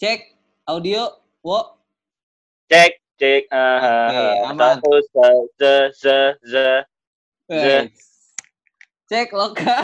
[0.00, 0.32] Cek
[0.64, 1.12] audio,
[1.44, 1.76] wo.
[2.72, 3.52] Cek, cek.
[3.52, 4.76] Uh, Oke, aman.
[4.80, 5.28] Satu, se,
[5.60, 5.74] se,
[6.40, 6.66] se,
[7.44, 7.76] se.
[9.12, 9.76] Cek loka.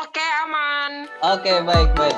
[0.00, 1.12] Oke, aman.
[1.28, 2.16] Oke, baik, baik.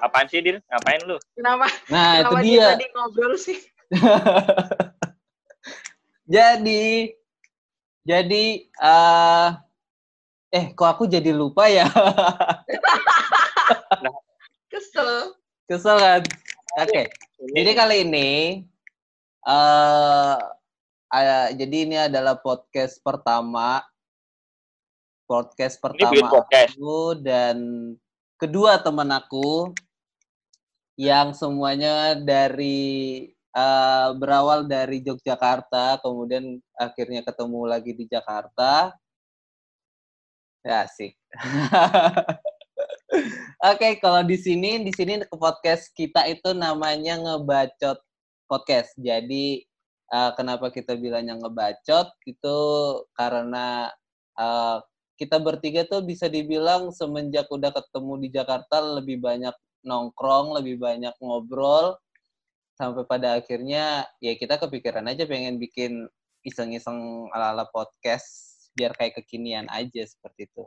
[0.00, 0.64] Apaan sih, Dir?
[0.72, 1.20] Ngapain lu?
[1.36, 1.68] Kenapa?
[1.92, 2.68] Nah, itu kenapa dia.
[2.72, 3.60] tadi ngobrol sih?
[6.40, 7.12] jadi
[8.08, 9.48] jadi eh
[10.52, 11.88] eh kok aku jadi lupa ya?
[14.72, 15.32] Kesel.
[15.64, 16.22] Kesel kan?
[16.76, 17.08] Oke.
[17.56, 18.30] Jadi kali ini
[19.42, 20.36] eh
[21.08, 23.80] ada- jadi ini adalah podcast pertama
[25.24, 26.76] podcast pertama podcast.
[26.76, 27.56] aku dan
[28.36, 29.72] kedua teman aku
[31.00, 38.92] yang semuanya dari eh, berawal dari Yogyakarta kemudian akhirnya ketemu lagi di Jakarta
[40.62, 41.18] ya asik.
[43.70, 48.00] Oke, kalau di sini di sini ke podcast kita itu namanya ngebacot
[48.48, 48.96] podcast.
[48.98, 49.62] Jadi
[50.08, 52.08] eh, kenapa kita bilangnya ngebacot?
[52.24, 52.58] Itu
[53.14, 53.92] karena
[54.38, 54.78] eh,
[55.20, 59.54] kita bertiga tuh bisa dibilang semenjak udah ketemu di Jakarta lebih banyak
[59.84, 62.00] nongkrong, lebih banyak ngobrol
[62.74, 66.08] sampai pada akhirnya ya kita kepikiran aja pengen bikin
[66.42, 70.64] iseng-iseng ala-ala podcast biar kayak kekinian aja seperti itu.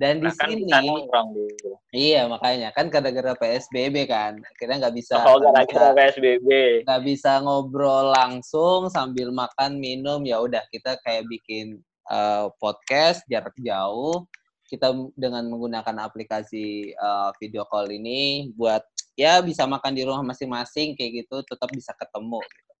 [0.00, 1.70] Dan di Nah, kan sini kita nongkrong dulu.
[1.92, 6.48] Iya makanya kan gara-gara PSBB kan kita nggak bisa Oh, nggak gara-gara bisa, PSBB.
[6.88, 13.52] nggak bisa ngobrol langsung sambil makan minum ya udah kita kayak bikin eh, podcast jarak
[13.60, 14.24] jauh
[14.72, 14.88] kita
[15.20, 18.80] dengan menggunakan aplikasi eh, video call ini buat
[19.20, 22.72] ya bisa makan di rumah masing-masing kayak gitu tetap bisa ketemu gitu.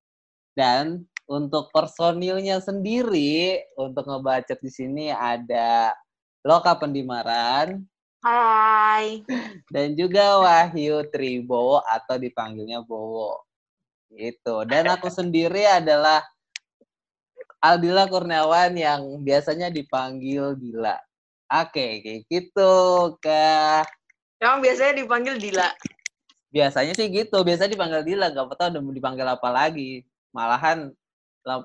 [0.56, 5.94] dan untuk personilnya sendiri untuk ngebacot di sini ada
[6.42, 7.86] Loka Pendimaran
[8.20, 9.22] Hai.
[9.70, 13.46] dan juga Wahyu Tribowo atau dipanggilnya Bowo.
[14.10, 14.66] Gitu.
[14.66, 16.18] Dan aku sendiri adalah
[17.62, 20.98] Aldila Kurniawan yang biasanya dipanggil Dila.
[21.46, 22.72] Oke, kayak gitu,
[23.22, 23.86] Kak.
[24.42, 25.70] Emang biasanya dipanggil Dila.
[26.50, 30.02] Biasanya sih gitu, biasa dipanggil Dila, gak tahu udah mau dipanggil apa lagi.
[30.34, 31.00] Malahan lah,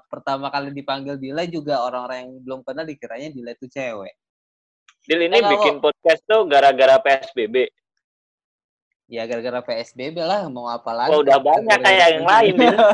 [0.07, 4.13] pertama kali dipanggil Dila juga orang-orang yang belum kenal dikiranya Dila itu cewek.
[5.05, 7.69] Dil ini Eh, kalau- bikin podcast tuh gara-gara PSBB.
[9.05, 11.13] Ya gara-gara PSBB lah, mau apa lagi.
[11.13, 12.73] Wah, udah banyak kayak yang lain, Dil.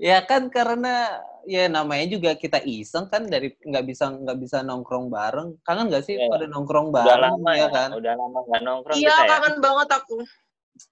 [0.00, 5.12] ya kan karena ya namanya juga kita iseng kan dari nggak bisa nggak bisa nongkrong
[5.12, 6.32] bareng kangen nggak sih Iya.
[6.32, 9.28] pada nongkrong Udah bareng lama ya ya, kan udah lama nggak nongkrong Iya, kita ya.
[9.28, 10.16] kangen banget aku.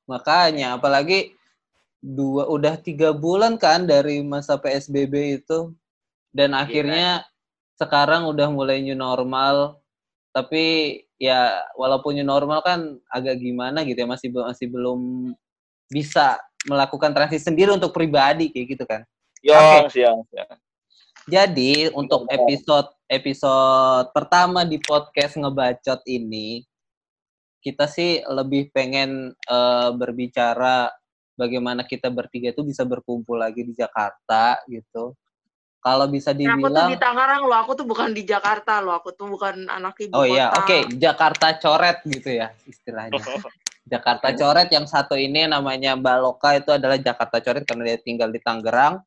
[0.09, 1.33] Makanya apalagi
[1.99, 5.75] dua udah tiga bulan kan dari masa psbb itu.
[6.29, 7.27] Dan akhirnya
[7.81, 9.81] sekarang udah mulai new normal.
[10.31, 15.33] Tapi ya walaupun new normal kan agak gimana gitu ya masih masih belum
[15.91, 16.39] bisa
[16.69, 19.03] melakukan transisi sendiri untuk pribadi kayak gitu kan.
[19.43, 20.59] Yong, siang, siang.
[21.29, 22.35] Jadi untuk Benar.
[22.45, 26.68] episode episode pertama di podcast ngebacot ini
[27.59, 30.91] kita sih lebih pengen eh, berbicara
[31.39, 35.15] bagaimana kita bertiga itu bisa berkumpul lagi di Jakarta gitu.
[35.79, 39.15] Kalau bisa Aku tuh dibilang di Tangerang loh, aku tuh bukan di Jakarta loh, aku
[39.15, 40.67] tuh bukan anak ibu Oh iya, kota.
[40.67, 43.23] oke, Jakarta coret gitu ya istilahnya.
[43.89, 48.29] Jakarta coret yang satu ini namanya Mbak Loka itu adalah Jakarta coret karena dia tinggal
[48.29, 49.01] di Tangerang.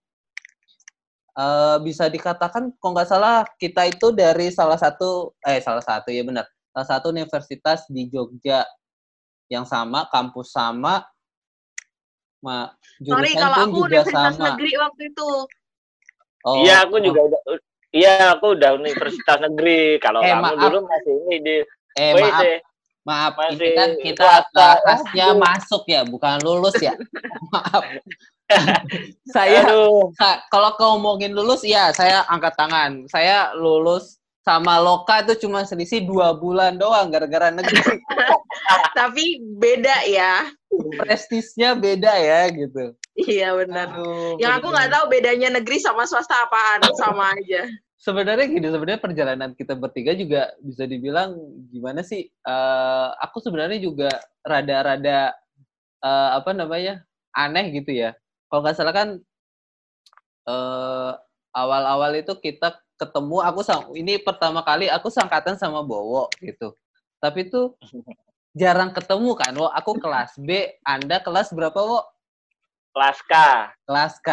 [1.31, 6.23] Eh bisa dikatakan kalau nggak salah kita itu dari salah satu eh salah satu ya
[6.25, 8.64] benar salah satu universitas di Jogja
[9.48, 11.04] yang sama kampus sama
[12.40, 14.46] ma, Sorry, jurusan kalau pun aku juga universitas sama.
[14.50, 15.30] negeri waktu itu.
[16.42, 17.02] Oh, Iya, aku oh.
[17.04, 17.42] juga udah
[17.92, 20.00] Iya, aku udah universitas negeri.
[20.00, 20.58] Kalau Eh, kamu maaf.
[20.58, 21.56] dulu masih ini di
[21.94, 22.58] Eh Wih, maaf deh.
[23.04, 24.68] maaf ini Masih kan kita swasta.
[24.80, 26.96] bahasnya masuk ya bukan lulus ya
[27.52, 27.84] maaf
[29.36, 29.64] saya
[30.48, 33.08] kalau ngomongin lulus, ya saya angkat tangan.
[33.08, 38.01] Saya lulus sama Loka itu cuma selisih dua bulan doang gara-gara negeri.
[38.98, 40.50] Tapi beda ya.
[40.98, 42.98] Prestisnya beda ya gitu.
[43.13, 43.94] Iya benar.
[43.94, 47.69] Aduh, Yang aku nggak tahu bedanya negeri sama swasta apaan, sama aja.
[48.01, 51.38] Sebenarnya gini, sebenarnya perjalanan kita bertiga juga bisa dibilang
[51.69, 52.25] gimana sih?
[52.25, 54.10] Eh, aku sebenarnya juga
[54.42, 55.38] rada-rada
[56.01, 57.06] eh, apa namanya
[57.38, 58.18] aneh gitu ya.
[58.50, 59.10] Kalau nggak salah kan
[60.50, 61.12] eh,
[61.54, 63.62] awal-awal itu kita ketemu, aku
[63.98, 66.77] ini pertama kali aku sangkatan sama Bowo gitu.
[67.18, 67.74] Tapi tuh
[68.53, 69.65] jarang ketemu kan, Wo.
[69.74, 72.06] Aku kelas B, Anda kelas berapa, Wo?
[72.92, 73.33] kelas K.
[73.88, 74.30] Kelas K.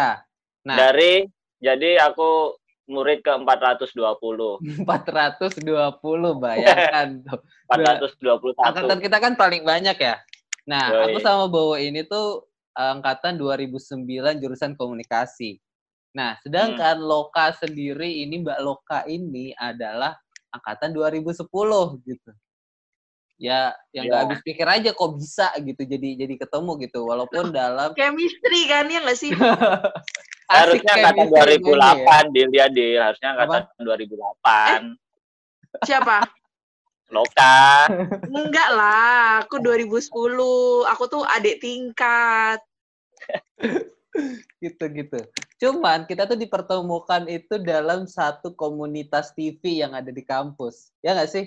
[0.67, 1.23] Nah, Dari
[1.63, 2.59] jadi aku
[2.91, 4.83] murid ke 420.
[4.83, 4.83] 420
[6.43, 7.39] bayangkan tuh.
[7.71, 8.59] 421.
[8.59, 10.19] Angkatan kita kan paling banyak ya.
[10.67, 11.15] Nah, Yoi.
[11.15, 12.45] aku sama Bowo ini tuh
[12.75, 14.05] angkatan 2009
[14.41, 15.61] jurusan komunikasi.
[16.09, 20.17] Nah, sedangkan Loka sendiri ini Mbak Loka ini adalah
[20.49, 21.45] angkatan 2010
[22.05, 22.31] gitu.
[23.39, 24.23] Ya, yang nggak Ya.
[24.27, 28.99] habis pikir aja kok bisa gitu jadi jadi ketemu gitu walaupun dalam Chemistry kan ya
[28.99, 29.31] nggak sih?
[30.49, 32.25] Harusnya angkatan chemistry kayaknya ya.
[32.25, 32.99] 2008 Dil ya Dil.
[32.99, 34.97] Harusnya angkatan 2008.
[35.85, 36.17] Siapa?
[37.15, 37.85] Loka.
[38.29, 40.09] Enggak lah, aku 2010.
[40.89, 42.59] Aku tuh adik tingkat.
[44.63, 45.19] Gitu-gitu.
[45.59, 50.91] Cuman kita tuh dipertemukan itu dalam satu komunitas TV yang ada di kampus.
[51.03, 51.45] Ya nggak sih?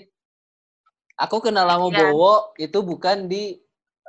[1.19, 2.09] Aku kenal sama Iya.
[2.13, 3.59] Bowo itu bukan di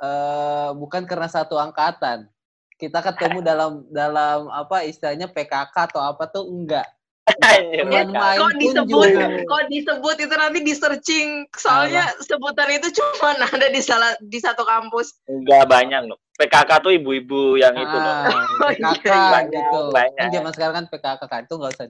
[0.01, 2.29] eh, bukan karena satu angkatan.
[2.75, 6.85] Kita ketemu dalam dalam apa istilahnya PKK atau apa tuh enggak.
[7.25, 7.89] Anjir,
[8.37, 9.25] Kok disebut, juga.
[9.49, 11.27] kok disebut itu nanti di searching.
[11.57, 15.25] Soalnya sebutan itu cuma ada di salah di satu kampus.
[15.25, 16.21] Enggak banyak loh.
[16.37, 18.13] PKK tuh ibu-ibu yang itu loh.
[18.13, 18.29] Ah,
[18.61, 19.79] Oh, PKK iya, banyak, gitu.
[19.89, 20.21] banyak.
[20.21, 21.85] Kan zaman sekarang kan PKK kan itu nggak usah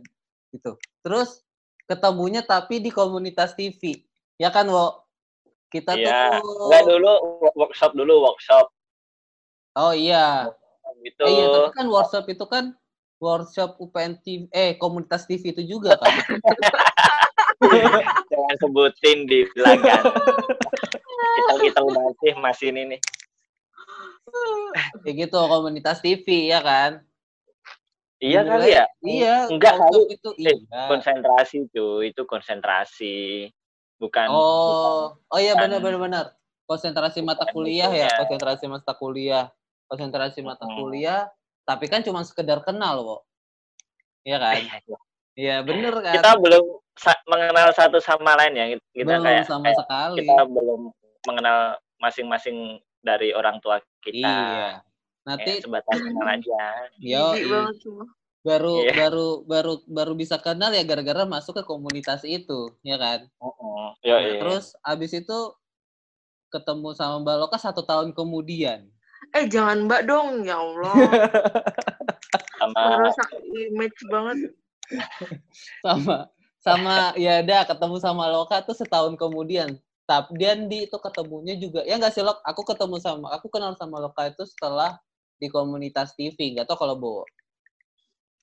[0.55, 0.71] gitu.
[1.03, 1.29] Terus
[1.83, 4.07] ketemunya tapi di komunitas TV.
[4.39, 5.03] Ya kan, Wo?
[5.67, 6.39] Kita Iya.
[6.39, 7.11] tuh Enggak dulu
[7.59, 8.71] workshop dulu workshop
[9.75, 10.47] Oh iya.
[11.03, 11.27] gitu.
[11.27, 12.71] Eh, iya, tapi kan workshop itu kan
[13.17, 16.11] workshop UPN TV, eh komunitas TV itu juga kan.
[18.31, 20.03] Jangan sebutin di belakang.
[21.35, 22.99] kita kita masih masih ini nih.
[25.01, 27.01] Kayak gitu komunitas TV ya kan.
[28.19, 28.85] Iya Dimulai- kali ya.
[29.03, 30.01] Iya, Enggak kali.
[30.15, 30.81] itu Eh, iya.
[30.87, 33.17] Konsentrasi cuy, itu konsentrasi.
[33.95, 36.25] Bukan Oh, oh iya benar benar benar.
[36.65, 39.51] Konsentrasi mata kuliah ya, konsentrasi mata kuliah.
[39.85, 41.29] Konsentrasi mata kuliah,
[41.65, 43.17] tapi kan cuma sekedar kenal, Wo.
[44.21, 44.55] Iya kan?
[45.35, 46.15] Iya, bener kan?
[46.15, 46.65] kita belum
[46.95, 48.65] sa- mengenal satu sama lain ya.
[48.89, 50.17] Kita belum kayak, sama kayak sekali.
[50.23, 50.81] kita belum
[51.27, 51.57] mengenal
[51.99, 52.57] masing-masing
[53.01, 54.23] dari orang tua kita.
[54.23, 54.69] Iya.
[55.25, 56.61] Nanti Kayak sebatas kenal aja.
[56.97, 57.25] yo
[58.45, 58.93] baru Iya.
[59.09, 63.25] baru baru baru bisa kenal ya gara-gara masuk ke komunitas itu, ya kan?
[63.25, 63.85] Heeh.
[64.05, 64.37] Yo, Nah, iya.
[64.39, 65.39] terus abis itu
[66.47, 68.85] ketemu sama Mbak Loka satu tahun kemudian.
[69.33, 70.93] Eh jangan mbak dong, ya Allah.
[72.59, 74.37] sama Merusak image banget.
[75.81, 76.29] sama
[76.61, 79.77] sama ya udah ketemu sama Loka tuh setahun kemudian.
[80.05, 82.37] Tapi dan di itu ketemunya juga ya nggak sih Lok?
[82.45, 84.97] Aku ketemu sama aku kenal sama Loka itu setelah
[85.41, 86.37] di komunitas TV.
[86.53, 87.23] Nggak tau kalau Bowo.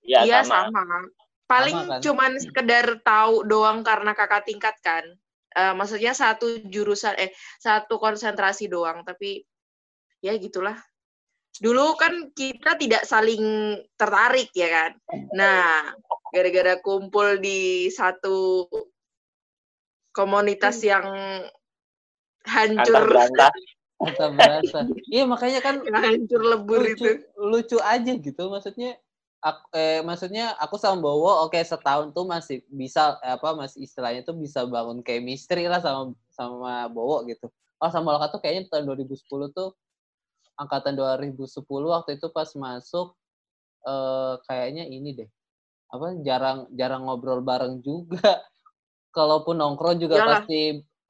[0.02, 0.70] ya Iya sama.
[0.74, 0.98] sama.
[1.46, 2.00] Paling Sama kan?
[2.02, 5.04] cuman sekedar tahu doang karena kakak tingkat kan.
[5.52, 7.30] Eh, maksudnya satu jurusan eh
[7.60, 9.44] satu konsentrasi doang tapi
[10.22, 10.78] ya gitulah.
[11.60, 14.92] Dulu kan kita tidak saling tertarik ya kan.
[15.36, 15.92] Nah,
[16.32, 18.64] gara-gara kumpul di satu
[20.16, 21.04] komunitas yang
[22.42, 23.46] Antar hancur berasa.
[25.12, 27.10] Iya makanya kan yang hancur lebur lucu itu.
[27.38, 28.98] lucu aja gitu maksudnya
[29.38, 34.34] aku, eh, maksudnya aku sama Bowo oke setahun tuh masih bisa apa masih istilahnya tuh
[34.34, 37.46] bisa bangun chemistry lah sama sama Bowo gitu
[37.78, 39.22] oh sama Loka tuh kayaknya tahun 2010
[39.54, 39.70] tuh
[40.62, 43.12] angkatan 2010 waktu itu pas masuk
[43.84, 45.30] eh, kayaknya ini deh
[45.92, 48.40] apa jarang jarang ngobrol bareng juga
[49.16, 50.30] kalaupun nongkrong juga Iyalah.
[50.40, 50.60] pasti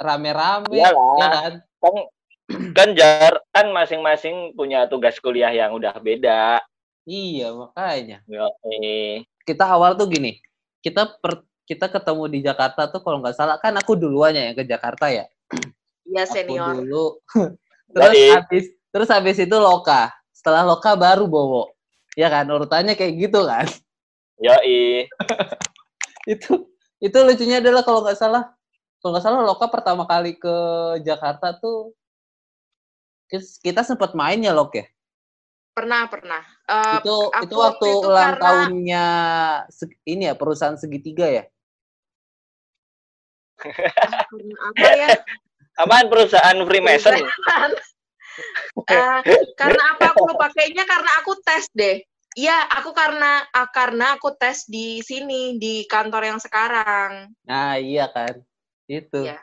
[0.01, 0.91] rame-rame ya
[1.21, 1.95] kan Kan
[2.75, 6.63] kan jar kan masing-masing punya tugas kuliah yang udah beda.
[7.03, 9.27] iya makanya Yo, eh.
[9.43, 10.39] kita awal tuh gini,
[10.79, 14.63] kita per, kita ketemu di Jakarta tuh kalau nggak salah kan aku duluannya yang ke
[14.63, 15.27] Jakarta ya.
[16.07, 16.75] Iya Aku senior.
[16.79, 17.05] dulu.
[17.95, 20.13] terus habis terus habis itu Loka.
[20.31, 21.73] Setelah Loka baru Bowo.
[22.13, 23.67] Ya kan urutannya kayak gitu kan.
[24.39, 25.09] Yoi.
[26.33, 26.71] itu
[27.03, 28.55] itu lucunya adalah kalau nggak salah
[29.03, 30.57] kalau nggak salah Loka pertama kali ke
[31.03, 31.91] Jakarta tuh
[33.65, 34.87] kita sempat main ya Lok ya.
[35.73, 36.45] Pernah, pernah.
[36.69, 37.17] Eh, itu
[37.49, 39.07] itu waktu itu ulang karena- tahunnya
[40.05, 41.45] ini ya perusahaan segitiga ya.
[43.63, 45.09] karena apa ya?
[45.81, 47.25] Apaan perusahaan Freemason?
[48.89, 49.21] Eh,
[49.55, 52.01] karena apa aku lupa kayaknya karena aku tes deh.
[52.33, 57.29] Iya, aku karena ah, karena aku tes di sini di kantor yang sekarang.
[57.45, 58.41] Nah iya kan.
[58.89, 59.29] Itu.
[59.29, 59.37] Iya.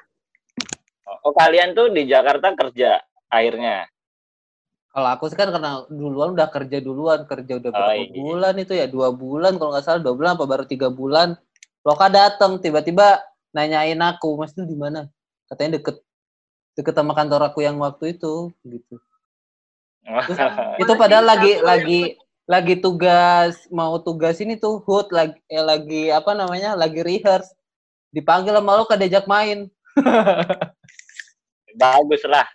[1.22, 3.86] Oh kalian tuh di Jakarta kerja akhirnya.
[4.89, 8.10] Kalau aku sih kan karena duluan udah kerja duluan, kerja udah Oh, berapa iya.
[8.10, 11.38] bulan itu ya dua bulan kalau nggak salah dua bulan apa baru tiga bulan.
[11.86, 13.22] Loka datang tiba-tiba
[13.53, 15.05] nanyain aku, Mas itu di mana?
[15.46, 16.01] Katanya deket
[16.80, 18.96] deket sama kantor aku yang waktu itu gitu.
[20.82, 22.02] Itu Mana padahal lagi lagi
[22.50, 27.54] lagi tugas mau tugas ini tuh hood lagi eh, lagi apa namanya lagi rehearse
[28.10, 29.70] dipanggil sama lo diajak main
[31.78, 32.48] Bagus lah.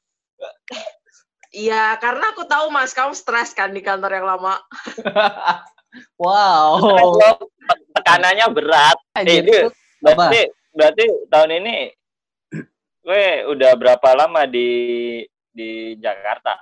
[1.54, 4.58] Iya, karena aku tahu Mas, kamu stres kan di kantor yang lama.
[6.18, 6.82] wow
[7.94, 8.98] tekanannya berat.
[9.14, 9.68] Eh, Anjir, itu itu
[10.02, 10.42] berarti,
[10.74, 11.76] berarti tahun ini
[13.04, 14.68] gue udah berapa lama di
[15.52, 16.56] di Jakarta?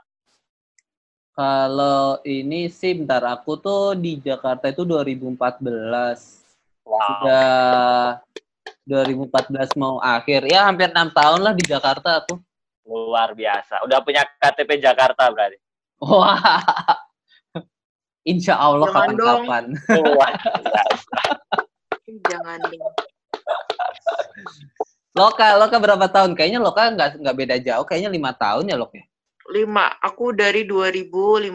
[1.33, 5.39] Kalau ini sih bentar aku tuh di Jakarta itu 2014.
[6.85, 6.99] Wow.
[7.01, 8.21] Sudah
[8.85, 10.45] 2014 mau akhir.
[10.51, 12.37] Ya hampir enam tahun lah di Jakarta aku.
[12.85, 13.81] Luar biasa.
[13.87, 15.57] Udah punya KTP Jakarta berarti.
[16.03, 16.61] Wah.
[18.29, 19.47] Insya Allah Jangan dong.
[19.49, 19.65] kapan-kapan.
[20.05, 21.19] Luar biasa.
[22.29, 22.93] Jangan dong.
[25.13, 26.33] Loka, Loka berapa tahun?
[26.33, 27.85] Kayaknya Loka nggak nggak beda jauh.
[27.85, 29.05] Kayaknya lima tahun ya Lok ya.
[29.53, 31.53] Lima, aku dari 2015.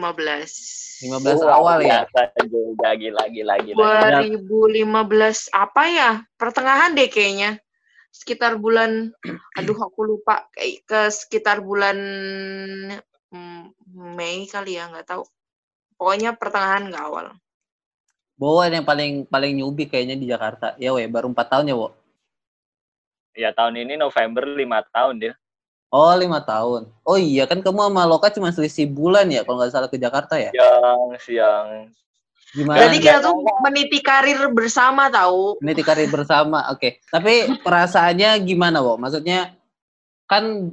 [0.98, 2.06] 15 Luar awal ya.
[2.46, 3.78] juga gila gila gila.
[4.38, 6.10] 2015 apa ya?
[6.38, 7.58] Pertengahan deh kayaknya.
[8.14, 9.10] Sekitar bulan
[9.58, 11.98] aduh aku lupa kayak ke sekitar bulan
[13.34, 13.62] mm,
[14.14, 15.26] Mei kali ya, nggak tahu.
[15.98, 17.34] Pokoknya pertengahan nggak awal.
[18.38, 20.78] Bowo yang paling paling newbie kayaknya di Jakarta.
[20.78, 21.90] Ya weh, baru empat tahun ya, Wo.
[23.38, 25.34] Ya tahun ini November lima tahun dia.
[25.94, 26.90] Oh, lima tahun.
[27.06, 30.36] Oh iya, kan kamu sama Loka cuma selisih bulan ya, kalau nggak salah ke Jakarta
[30.36, 30.50] ya?
[30.52, 31.94] Yang siang
[32.52, 32.80] Gimana?
[32.80, 35.60] Berarti kita tuh meniti karir bersama tahu.
[35.60, 36.98] Meniti karir bersama, oke.
[37.08, 38.96] Tapi perasaannya gimana, Wo?
[38.96, 39.52] Maksudnya
[40.24, 40.72] kan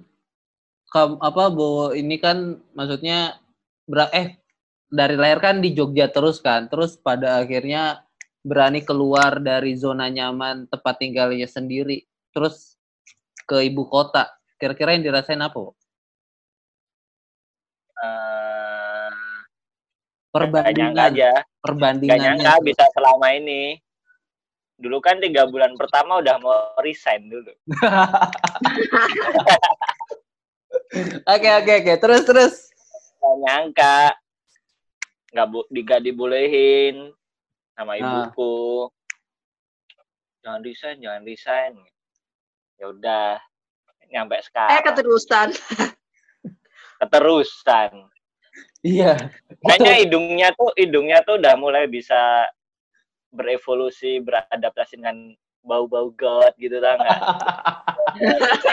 [0.92, 3.40] kam- apa Bo ini kan maksudnya
[3.88, 4.40] ber- eh
[4.88, 8.04] dari lahir kan di Jogja terus kan, terus pada akhirnya
[8.40, 12.76] berani keluar dari zona nyaman tempat tinggalnya sendiri, terus
[13.48, 14.28] ke ibu kota.
[14.60, 15.72] Kira-kira yang dirasain apa,
[20.36, 21.32] nggak nyangka Perbandingan, aja.
[21.32, 22.24] Gak perbandingannya.
[22.36, 23.80] nyangka bisa selama ini.
[24.76, 27.52] Dulu kan tiga bulan pertama udah mau resign dulu.
[31.26, 31.94] Oke, oke, oke.
[32.00, 32.54] Terus, terus.
[33.20, 34.16] Gak nyangka.
[35.36, 37.12] Gak, bu di, gak dibolehin
[37.76, 38.00] sama Ah.
[38.00, 38.88] ibuku.
[40.40, 41.74] Jangan resign, jangan resign.
[42.76, 43.28] Ya udah,
[44.12, 44.84] nyampe Eh sekarang.
[44.84, 45.48] keterusan.
[47.02, 47.92] Keterusan.
[48.86, 49.34] Iya.
[49.66, 52.48] Kayaknya hidungnya tuh hidungnya tuh udah mulai bisa
[53.34, 57.20] berevolusi, beradaptasi dengan bau-bau god gitu tau nggak?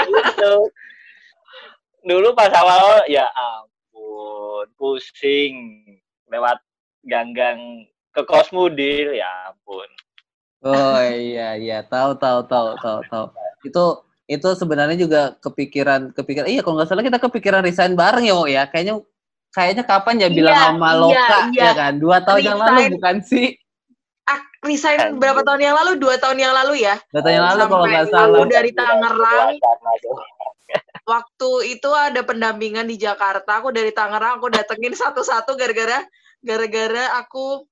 [0.06, 0.54] gitu.
[2.08, 5.82] Dulu pas awal ya ampun, pusing
[6.28, 6.60] lewat
[7.06, 9.88] ganggang ke Kosmudil ya ampun.
[10.62, 13.26] Oh iya iya tahu tahu tahu tahu tahu.
[13.64, 13.84] Itu
[14.30, 18.46] itu sebenarnya juga kepikiran kepikiran iya kalau nggak salah kita kepikiran resign bareng ya Wo
[18.46, 18.62] ya.
[18.70, 19.02] Kayaknya
[19.52, 21.64] kayaknya kapan ya bilang Iya, sama iya, Loka iya.
[21.64, 21.92] ya kan?
[22.00, 22.92] Dua tahun yang lalu Resign.
[22.96, 23.46] bukan sih?
[24.22, 25.90] Ah, resign berapa tahun yang lalu?
[25.98, 26.94] Dua tahun yang lalu ya.
[27.10, 28.46] Dua tahun yang lalu kalau nggak aku salah.
[28.48, 29.48] dari Tangerang.
[31.02, 33.58] Waktu itu ada pendampingan di Jakarta.
[33.58, 36.06] Aku dari Tangerang, aku datengin satu-satu gara-gara
[36.46, 37.66] gara-gara aku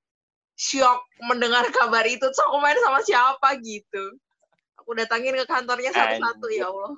[0.58, 2.20] shock mendengar kabar itu.
[2.20, 4.18] Terus aku main sama siapa gitu.
[4.90, 6.90] Aku datangin ke kantornya satu-satu ya Allah.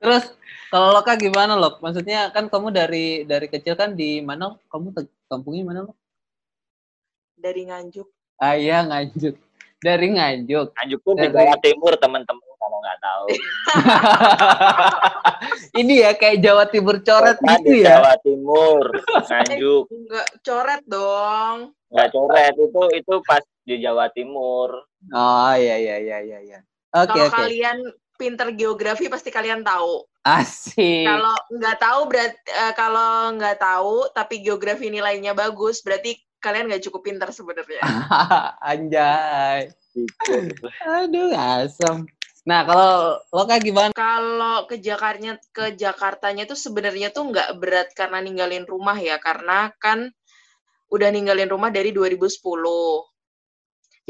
[0.00, 0.32] Terus
[0.72, 1.84] kalau Loka gimana Lok?
[1.84, 4.56] Maksudnya kan kamu dari dari kecil kan di mana?
[4.72, 4.96] Kamu
[5.28, 5.96] kampungnya mana Lok?
[7.36, 8.08] Dari Nganjuk.
[8.40, 9.36] Ah iya Nganjuk.
[9.84, 10.72] Dari Nganjuk.
[10.72, 13.24] Nganjuk tuh di Dari- Jawa Timur teman-teman kalau nggak tahu.
[15.84, 18.00] Ini ya kayak Jawa Timur coret Kota gitu di ya.
[18.00, 18.84] Jawa Timur,
[19.28, 19.84] Nganjuk.
[19.92, 21.76] Enggak coret dong.
[21.92, 24.74] Nggak coret itu itu pas di Jawa Timur.
[25.14, 26.58] Oh iya iya iya iya iya.
[26.90, 27.38] Oke Kalau oke.
[27.38, 27.78] kalian
[28.18, 30.02] pinter geografi pasti kalian tahu.
[30.26, 31.06] Asik.
[31.06, 36.84] Kalau nggak tahu berat eh, kalau nggak tahu tapi geografi nilainya bagus berarti kalian nggak
[36.90, 37.80] cukup pintar sebenarnya.
[38.74, 39.70] Anjay.
[40.84, 42.10] Aduh, asem.
[42.48, 43.92] Nah, kalau lo kayak gimana?
[43.92, 49.70] Kalau ke Jakartanya ke Jakartanya tuh sebenarnya tuh nggak berat karena ninggalin rumah ya karena
[49.76, 50.08] kan
[50.90, 52.40] udah ninggalin rumah dari 2010.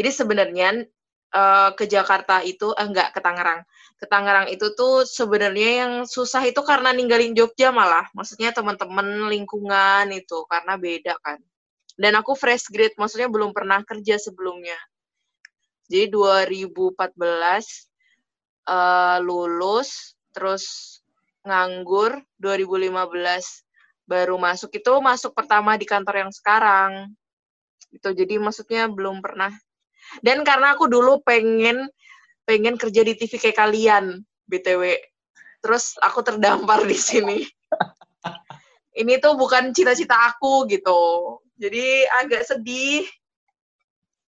[0.00, 0.68] Jadi sebenarnya
[1.36, 3.60] eh, ke Jakarta itu eh, enggak ke Tangerang.
[4.00, 8.08] Ke Tangerang itu tuh sebenarnya yang susah itu karena ninggalin Jogja malah.
[8.16, 11.36] Maksudnya teman-teman lingkungan itu karena beda kan.
[12.00, 14.80] Dan aku fresh grade, maksudnya belum pernah kerja sebelumnya.
[15.92, 17.92] Jadi 2014
[18.64, 20.64] eh, lulus, terus
[21.44, 23.68] nganggur 2015
[24.08, 27.12] baru masuk itu masuk pertama di kantor yang sekarang.
[27.92, 29.52] Itu jadi maksudnya belum pernah.
[30.18, 31.86] Dan karena aku dulu pengen
[32.42, 34.98] pengen kerja di TV kayak kalian, BTW.
[35.62, 37.38] Terus aku terdampar di sini.
[39.00, 41.38] ini tuh bukan cita-cita aku gitu.
[41.54, 43.06] Jadi agak sedih.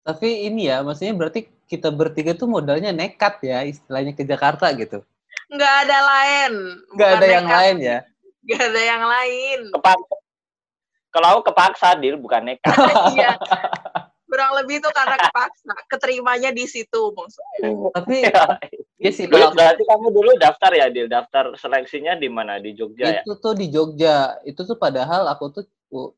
[0.03, 5.01] Tapi ini ya, maksudnya berarti kita bertiga tuh modalnya nekat ya, istilahnya ke Jakarta gitu.
[5.49, 6.53] Nggak ada lain.
[6.93, 7.59] Nggak ada yang nekat.
[7.63, 7.99] lain ya.
[8.43, 9.61] Nggak ada yang lain.
[9.73, 10.17] Kepaksa.
[11.13, 12.73] Kalau aku kepaksa, Dil, bukan nekat.
[13.15, 13.37] Iya.
[14.33, 15.77] Kurang lebih tuh karena kepaksa.
[15.93, 17.69] Keterimanya di situ maksudnya.
[17.93, 18.57] Tapi Ya.
[18.97, 21.11] ya sih kalau Berarti kamu dulu daftar ya, Dil?
[21.11, 22.57] Daftar seleksinya di mana?
[22.57, 23.21] Di Jogja ya?
[23.21, 26.11] itu tuh di Jogja itu tuh padahal aku tuh uh,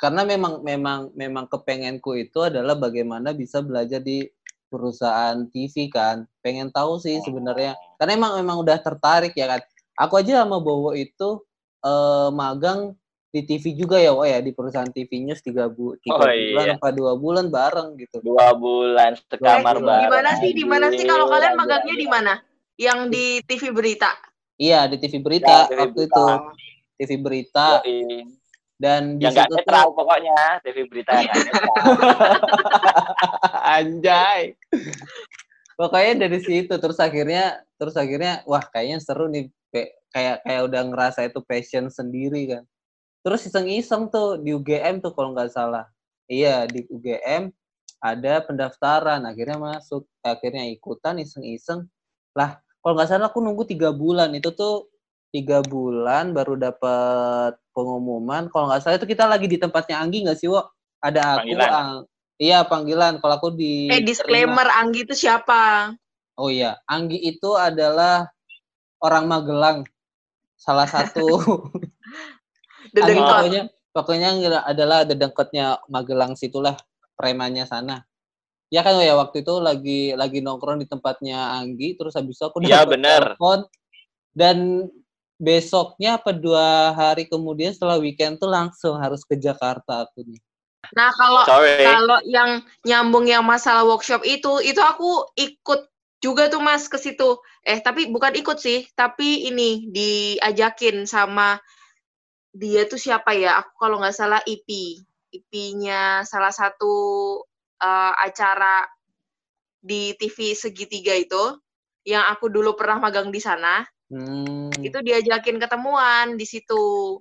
[0.00, 4.24] karena memang memang memang kepengenku itu adalah bagaimana bisa belajar di
[4.72, 9.60] perusahaan TV kan pengen tahu sih sebenarnya karena emang memang udah tertarik ya kan
[9.98, 11.44] aku aja sama Bowo itu
[11.84, 12.96] eh, magang
[13.30, 16.66] di TV juga ya Wo ya di perusahaan TV News tiga, bu tiga Oh, bulan
[16.66, 16.74] iya.
[16.74, 20.02] apa dua bulan bareng gitu Dua bulan sekamar Eh, bareng.
[20.02, 20.50] Di mana sih?
[20.50, 22.34] Di mana sih kalau kalian magangnya di mana?
[22.74, 24.10] Yang di TV berita.
[24.56, 26.10] iya di TV berita Ya, TV waktu berita.
[26.10, 26.24] itu
[26.98, 28.28] TV berita Yoi.
[28.76, 30.38] dan di Yang nggak situ tuh netral pokoknya.
[30.60, 31.74] TV berita yang netral.
[33.62, 34.42] Anjay.
[35.72, 37.44] Pokoknya dari situ terus akhirnya
[37.76, 39.48] terus akhirnya wah kayaknya seru nih
[40.12, 42.64] kayak kayak udah ngerasa itu passion sendiri kan.
[43.20, 45.84] Terus iseng-iseng tuh di UGM tuh kalau nggak salah.
[46.30, 47.52] Iya di UGM
[48.00, 51.84] ada pendaftaran akhirnya masuk akhirnya ikutan iseng-iseng.
[52.32, 54.32] Lah kalau nggak salah aku nunggu tiga bulan.
[54.32, 54.88] Itu tuh
[55.28, 58.48] tiga bulan baru dapat pengumuman.
[58.48, 60.64] Kalau nggak salah itu kita lagi di tempatnya Anggi nggak sih wo?
[61.04, 61.70] Ada aku Panggilan.
[61.70, 62.04] Ang-
[62.40, 63.14] iya panggilan.
[63.20, 65.92] Kalau aku di Eh disclaimer Anggi itu siapa?
[66.40, 68.32] oh iya Anggi itu adalah
[69.04, 69.78] orang Magelang.
[70.56, 71.36] Salah satu
[72.90, 73.26] Dedengkot.
[73.26, 74.28] pokoknya pokoknya
[74.66, 76.78] adalah dedengkotnya Magelang situlah
[77.14, 78.02] premannya sana
[78.70, 82.62] ya kan ya waktu itu lagi lagi nongkrong di tempatnya Anggi terus habis itu aku
[82.62, 83.34] dapet bener.
[83.34, 83.66] telepon
[84.30, 84.86] dan
[85.40, 90.38] besoknya apa dua hari kemudian setelah weekend tuh langsung harus ke Jakarta aku nih
[90.96, 91.84] Nah kalau Sorry.
[91.84, 92.50] kalau yang
[92.82, 95.86] nyambung yang masalah workshop itu, itu aku ikut
[96.20, 97.38] juga tuh mas ke situ.
[97.62, 101.60] Eh tapi bukan ikut sih, tapi ini diajakin sama
[102.50, 103.62] dia tuh siapa ya?
[103.62, 106.94] Aku kalau nggak salah IP, IP-nya salah satu
[107.80, 108.86] eh, acara
[109.80, 111.56] di TV segitiga itu,
[112.04, 113.84] yang aku dulu pernah magang di sana.
[114.10, 114.74] hmm.
[114.82, 117.16] itu diajakin ketemuan di situ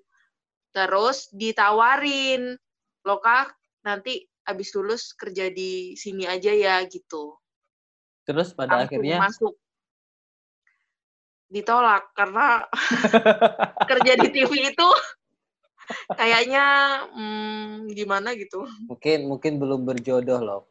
[0.74, 2.58] terus ditawarin
[3.06, 3.54] lo kak
[3.86, 7.38] nanti abis lulus kerja di sini aja ya gitu
[8.26, 9.54] terus pada Langsung akhirnya masuk
[11.50, 12.66] ditolak karena
[13.90, 14.90] kerja di TV itu
[16.14, 16.66] kayaknya
[17.14, 18.66] hmm, gimana gitu.
[18.86, 20.62] Mungkin mungkin belum berjodoh loh.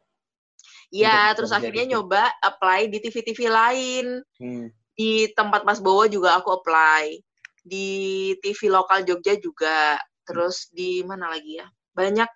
[0.89, 4.07] Ya Untuk terus akhirnya nyoba apply di TV-TV lain.
[4.39, 4.67] Hmm.
[4.99, 7.23] di tempat Mas Bowo juga aku apply.
[7.63, 7.87] Di
[8.43, 9.95] TV lokal Jogja juga.
[10.27, 11.67] Terus di mana lagi ya?
[11.95, 12.27] Banyak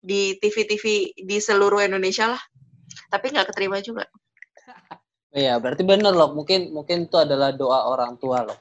[0.00, 2.42] di TV-TV di seluruh Indonesia lah.
[3.12, 4.08] Tapi nggak keterima juga.
[5.36, 6.32] Iya, berarti bener loh.
[6.32, 8.56] Mungkin mungkin itu adalah doa orang tua loh.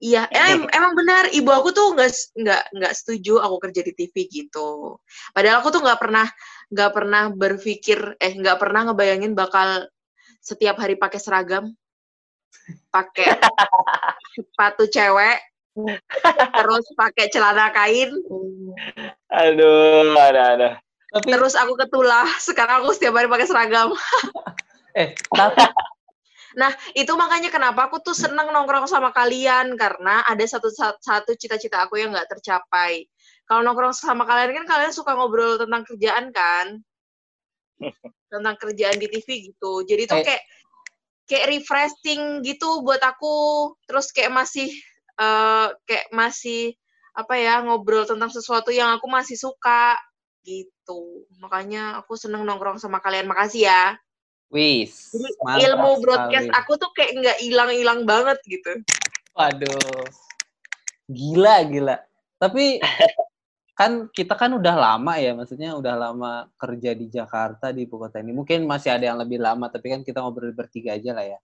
[0.00, 1.32] Iya em- emang benar.
[1.32, 5.00] Ibu aku tuh nggak nggak nggak setuju aku kerja di TV gitu.
[5.32, 6.26] Padahal aku tuh nggak pernah
[6.68, 9.86] nggak pernah berpikir eh nggak pernah ngebayangin bakal
[10.42, 11.74] setiap hari pakai seragam
[12.90, 13.38] pakai
[14.34, 15.38] sepatu cewek
[16.56, 18.10] terus pakai celana kain.
[19.28, 20.68] Aduh, ada ada.
[21.12, 22.24] Tapi terus aku ketulah.
[22.40, 23.92] Sekarang aku setiap hari pakai seragam.
[24.96, 25.60] Eh tapi
[26.56, 31.84] nah itu makanya kenapa aku tuh seneng nongkrong sama kalian karena ada satu satu cita-cita
[31.84, 33.04] aku yang nggak tercapai.
[33.46, 36.80] Kalau nongkrong sama kalian kan kalian suka ngobrol tentang kerjaan kan?
[38.32, 39.84] Tentang kerjaan di TV gitu.
[39.86, 40.24] Jadi tuh Eh.
[40.26, 40.42] kayak
[41.30, 43.70] kayak refreshing gitu buat aku.
[43.86, 44.68] Terus kayak masih
[45.20, 46.74] eh, kayak masih
[47.16, 49.96] apa ya ngobrol tentang sesuatu yang aku masih suka
[50.42, 51.26] gitu.
[51.38, 53.28] Makanya aku seneng nongkrong sama kalian.
[53.30, 53.82] Makasih ya
[54.50, 55.10] wis.
[55.12, 56.58] Jadi ilmu broadcast sekali.
[56.58, 58.72] aku tuh kayak nggak hilang-hilang banget gitu.
[59.34, 60.06] Waduh.
[61.10, 61.96] Gila, gila.
[62.38, 62.80] Tapi
[63.78, 68.22] kan kita kan udah lama ya, maksudnya udah lama kerja di Jakarta di ibu kota
[68.22, 68.32] ini.
[68.32, 71.38] Mungkin masih ada yang lebih lama, tapi kan kita ngobrol bertiga aja lah ya.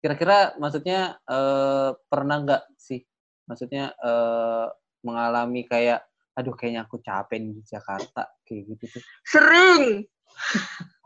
[0.00, 3.02] Kira-kira maksudnya eh, pernah nggak sih,
[3.48, 4.66] maksudnya eh,
[5.02, 6.06] mengalami kayak,
[6.36, 9.02] aduh kayaknya aku capek nih di Jakarta kayak gitu tuh.
[9.26, 10.06] Sering.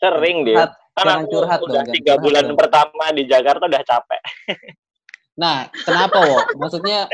[0.00, 0.56] Sering dia.
[0.56, 2.58] Curhat, jangan aku curhat udah tiga bulan dong.
[2.58, 4.22] pertama di Jakarta udah capek.
[5.40, 6.36] Nah, kenapa wo?
[6.60, 7.08] Maksudnya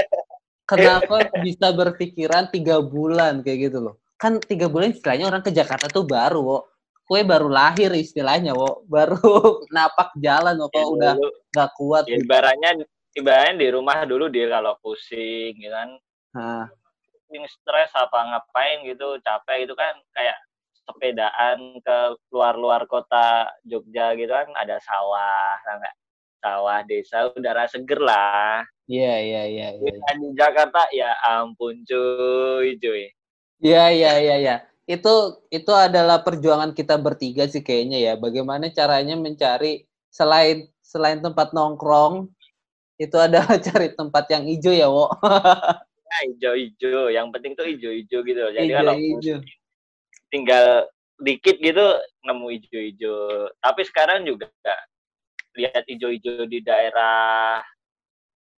[0.66, 4.03] kenapa bisa berpikiran tiga bulan kayak gitu loh?
[4.18, 6.59] Kan tiga bulan istilahnya orang ke Jakarta tuh baru, wo.
[7.07, 8.83] Kue baru lahir istilahnya, wo.
[8.90, 9.22] Baru
[9.77, 10.66] napak jalan, wo.
[10.66, 12.03] Kok udah Dulu, gak kuat.
[12.11, 12.83] ya, ibaratnya
[13.14, 15.90] ibaratnya di rumah dulu dia kalau pusing gitu kan
[16.37, 16.66] Hah.
[17.33, 20.37] yang stres apa ngapain gitu capek gitu kan kayak
[20.87, 21.99] sepedaan ke
[22.31, 25.96] luar-luar kota Jogja gitu kan ada sawah tau nggak
[26.38, 29.90] sawah desa udara seger lah Iya, iya, iya, iya.
[29.99, 33.11] Kita di Jakarta ya ampun cuy cuy
[33.59, 34.57] Iya, iya, iya, iya.
[34.87, 38.12] Itu itu adalah perjuangan kita bertiga sih kayaknya ya.
[38.14, 42.31] Bagaimana caranya mencari selain selain tempat nongkrong
[42.96, 45.11] itu adalah cari tempat yang hijau ya, Wo.
[46.07, 49.42] nah, hijau-hijau yang penting tuh hijau-hijau gitu jadi kalau Hijau-hijau.
[50.32, 50.86] Tinggal
[51.16, 51.86] dikit gitu
[52.26, 54.50] nemu hijau-hijau tapi sekarang juga
[55.56, 57.64] lihat hijau-hijau di daerah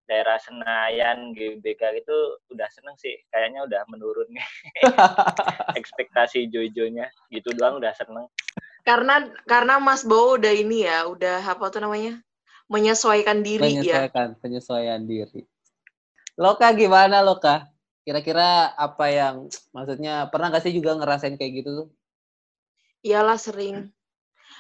[0.08, 2.16] daerah Senayan GBK itu
[2.50, 4.48] udah seneng sih kayaknya udah menurun nih
[5.80, 8.26] ekspektasi hijau-hijaunya gitu doang udah seneng
[8.88, 12.24] Karena karena Mas Bowo udah ini ya, udah apa tuh namanya?
[12.68, 13.80] menyesuaikan diri ya.
[13.80, 15.42] Menyesuaikan, penyesuaian diri.
[16.38, 17.66] Loka gimana Loka?
[18.08, 21.88] Kira-kira apa yang maksudnya pernah gak sih juga ngerasain kayak gitu tuh?
[23.04, 23.92] Iyalah sering.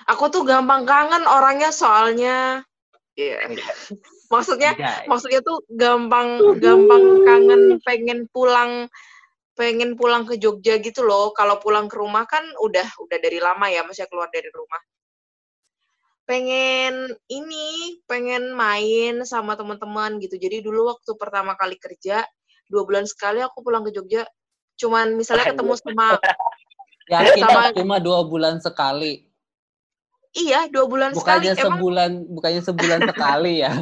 [0.04, 2.60] Aku tuh gampang kangen orangnya soalnya.
[3.16, 3.48] Iya.
[4.28, 5.08] Maksudnya Anjay.
[5.08, 8.92] maksudnya tuh gampang gampang kangen pengen pulang
[9.56, 11.32] pengen pulang ke Jogja gitu loh.
[11.32, 14.84] Kalau pulang ke rumah kan udah udah dari lama ya, masih keluar dari rumah.
[16.28, 20.36] Pengen ini, pengen main sama teman-teman gitu.
[20.36, 22.20] Jadi dulu waktu pertama kali kerja,
[22.68, 24.28] dua bulan sekali aku pulang ke Jogja.
[24.78, 26.16] Cuman misalnya ketemu sama,
[27.12, 29.24] Yakin Sama- cuma dua bulan sekali.
[30.36, 31.64] iya dua bulan Bukannya sekali.
[31.64, 33.72] Emang sebulan, bukannya sebulan sekali ya.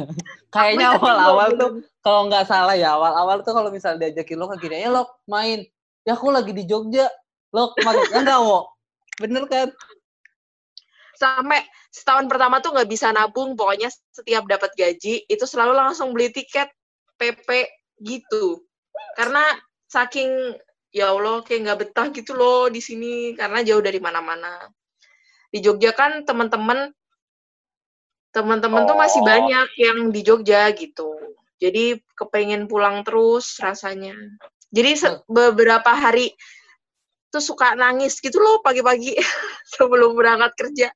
[0.49, 1.69] Kayaknya awal-awal tuh
[1.99, 5.67] kalau nggak salah ya awal-awal tuh kalau misalnya diajakin lo gini ya lo main
[6.07, 7.11] ya aku lagi di Jogja
[7.51, 8.71] lo main ya enggak wo
[9.19, 9.67] bener kan
[11.19, 16.31] sampai setahun pertama tuh nggak bisa nabung pokoknya setiap dapat gaji itu selalu langsung beli
[16.31, 16.71] tiket
[17.19, 17.67] PP
[18.07, 18.63] gitu
[19.17, 19.41] karena
[19.89, 20.29] saking
[20.93, 23.33] ya Allah kayak nggak betah gitu loh di sini.
[23.33, 24.69] Karena jauh dari mana-mana.
[25.49, 26.93] Di Jogja kan teman-teman
[28.29, 29.25] teman-teman tuh masih Oh.
[29.25, 31.09] banyak yang di Jogja gitu.
[31.57, 34.13] Jadi kepengen pulang terus rasanya.
[34.69, 36.37] Jadi se- beberapa hari
[37.33, 39.17] tuh suka nangis gitu loh pagi-pagi
[39.73, 40.89] sebelum berangkat kerja.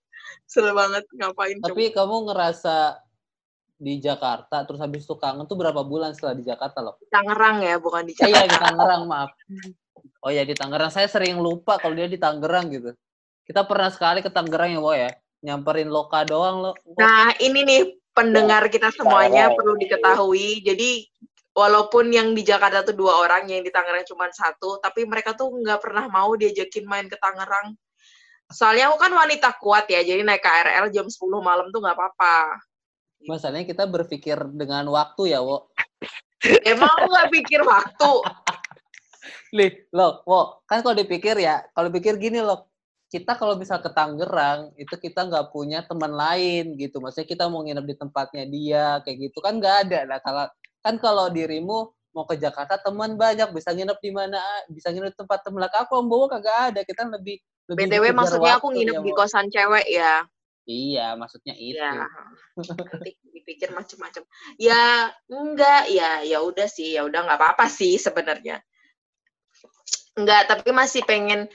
[0.45, 1.67] Seru banget ngapain coba.
[1.71, 2.75] tapi kamu ngerasa
[3.81, 7.81] di Jakarta terus habis itu kangen tuh berapa bulan setelah di Jakarta lo Tangerang ya,
[7.81, 8.45] bukan di Eh, iya Jakarta.
[8.45, 9.29] di Tangerang maaf
[10.21, 12.93] oh ya di Tangerang saya sering lupa kalau dia di Tangerang gitu
[13.41, 15.09] kita pernah sekali ke Tangerang ya wo ya
[15.41, 17.81] nyamperin Loka doang lo Nah, ini nih
[18.13, 19.57] pendengar kita semuanya Tangerang.
[19.57, 20.61] perlu diketahui.
[20.61, 20.89] Jadi
[21.51, 25.49] walaupun yang di Jakarta tuh dua orang, yang di Tangerang cuma satu, tapi mereka tuh
[25.49, 27.73] nggak pernah mau diajakin main ke Tangerang.
[28.47, 32.61] Soalnya aku kan wanita kuat ya, jadi naik KRL jam 10 malam tuh nggak apa-apa.
[33.29, 35.69] Masalahnya kita berpikir dengan waktu ya wo
[36.65, 38.12] Emang aku nggak pikir waktu.
[39.53, 42.71] Lih, lo, wo, kan kalau dipikir ya, kalau pikir gini loh,
[43.12, 47.03] kita kalau misal ke Tangerang, itu kita nggak punya teman lain gitu.
[47.03, 49.99] Maksudnya kita mau nginep di tempatnya dia, kayak gitu kan nggak ada.
[50.07, 50.45] Nah, kalau
[50.81, 54.39] kan kalau dirimu mau ke Jakarta teman banyak, bisa nginep di mana,
[54.71, 55.67] bisa nginep di tempat teman.
[55.67, 57.38] Lah, Aku kagak ada, kita lebih
[57.69, 60.25] lebih BTW maksudnya aku nginep ya, di kosan cewek ya.
[60.69, 61.82] Iya, maksudnya itu.
[61.82, 62.06] Ya,
[62.56, 64.21] nanti dipikir macem-macem.
[64.62, 68.62] Ya, enggak, ya, ya udah sih, ya udah nggak apa-apa sih sebenarnya.
[70.13, 71.50] Enggak, tapi masih pengen,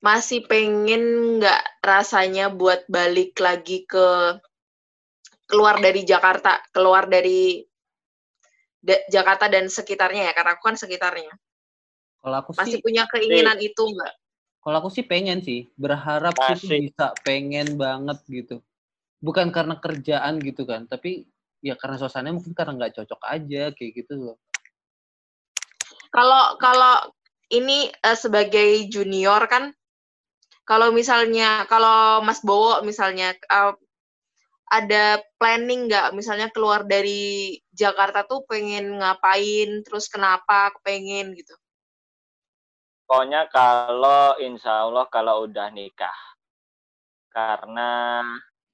[0.00, 4.40] masih pengen nggak rasanya buat balik lagi ke
[5.46, 7.60] keluar dari Jakarta, keluar dari
[8.80, 11.34] da- Jakarta dan sekitarnya ya, karena aku kan sekitarnya.
[12.24, 14.14] Kalau aku Masih sih, punya keinginan itu enggak?
[14.66, 16.90] Kalau aku sih pengen sih, berharap sih tuh Masih.
[16.90, 18.58] bisa pengen banget gitu.
[19.22, 21.22] Bukan karena kerjaan gitu kan, tapi
[21.62, 24.36] ya karena suasananya mungkin karena nggak cocok aja kayak gitu loh.
[26.10, 27.14] Kalau kalau
[27.54, 29.70] ini eh, sebagai junior kan,
[30.66, 33.74] kalau misalnya kalau Mas Bowo misalnya eh,
[34.66, 41.54] ada planning nggak, misalnya keluar dari Jakarta tuh pengen ngapain, terus kenapa pengen gitu?
[43.06, 46.18] Pokoknya kalau insya Allah kalau udah nikah.
[47.30, 48.20] Karena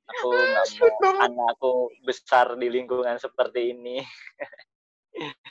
[0.09, 4.01] aku nggak sweet mau anakku besar di lingkungan seperti ini.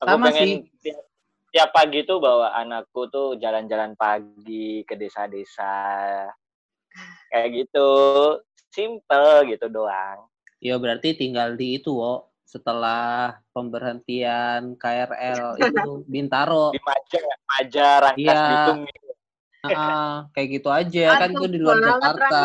[0.00, 0.80] Aku Sama pengen sih.
[0.80, 1.04] tiap,
[1.52, 6.24] tiap pagi tuh bawa anakku tuh jalan-jalan pagi ke desa-desa.
[7.28, 7.90] Kayak gitu.
[8.72, 10.24] Simple gitu doang.
[10.56, 12.29] Ya berarti tinggal di itu, wo.
[12.50, 16.74] Setelah pemberhentian KRL itu Bintaro.
[16.74, 18.42] di Maja Maja Rangkas Iya.
[18.50, 19.08] Bitung gitu.
[19.60, 22.40] Ah, kayak gitu aja kan itu di luar Jakarta.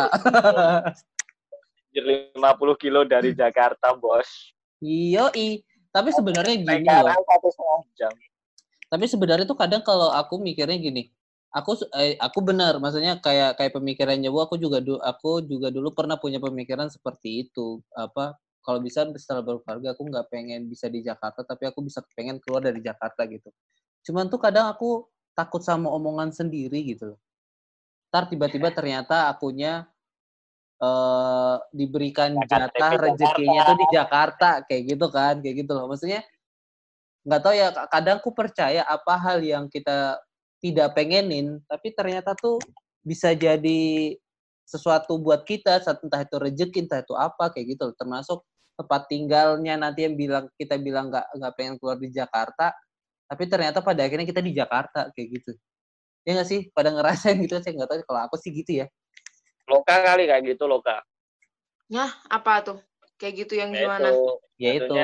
[1.95, 2.37] 50
[2.77, 4.51] kilo dari Jakarta bos
[4.83, 5.63] Iya, i.
[5.95, 7.15] Tapi sebenarnya gini loh.
[7.95, 8.11] Jam
[8.89, 11.09] tapi sebenarnya tuh kadang kalau aku mikirnya gini
[11.51, 15.91] aku eh, aku benar maksudnya kayak kayak pemikirannya bu aku juga dulu aku juga dulu
[15.91, 21.05] pernah punya pemikiran seperti itu apa kalau bisa setelah berkeluarga aku nggak pengen bisa di
[21.05, 23.53] Jakarta tapi aku bisa pengen keluar dari Jakarta gitu.
[24.01, 25.05] Cuman tuh kadang aku
[25.37, 27.19] takut sama omongan sendiri gitu loh.
[28.09, 29.85] Ntar tiba-tiba ternyata akunya
[30.81, 35.85] eh, diberikan jatah rezekinya tuh di Jakarta kayak gitu kan kayak gitu loh.
[35.85, 36.25] Maksudnya
[37.25, 40.17] nggak tahu ya kadang aku percaya apa hal yang kita
[40.61, 42.61] tidak pengenin tapi ternyata tuh
[43.01, 44.13] bisa jadi
[44.65, 48.41] sesuatu buat kita entah itu rezeki entah itu apa kayak gitu termasuk
[48.75, 52.75] tempat tinggalnya nanti yang bilang kita bilang nggak nggak pengen keluar di Jakarta
[53.25, 55.51] tapi ternyata pada akhirnya kita di Jakarta kayak gitu
[56.27, 58.85] ya nggak sih pada ngerasain gitu saya nggak tahu kalau aku sih gitu ya
[59.65, 61.01] loka kali kayak gitu loka
[61.87, 62.77] ya apa tuh
[63.15, 64.95] kayak gitu yang Ya gimana itu, ya itu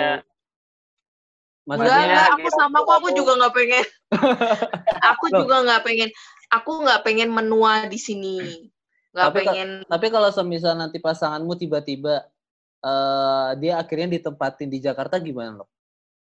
[1.61, 3.85] Enggak, maksudnya enggak, aku gitu, sama aku aku- juga nggak pengen.
[5.13, 6.09] aku juga nggak pengen.
[6.51, 8.67] Aku nggak pengen menua di sini.
[9.13, 9.69] Nggak pengen.
[9.85, 12.25] tapi kalau semisal nanti pasanganmu tiba-tiba
[12.81, 15.69] eh dia akhirnya ditempatin di Jakarta gimana loh